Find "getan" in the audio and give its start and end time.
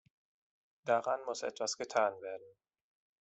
1.77-2.19